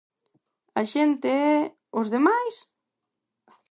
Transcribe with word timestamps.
A 0.79 0.83
xente 0.93 1.27
é... 1.51 1.51
Os 1.99 2.07
demais? 2.15 2.55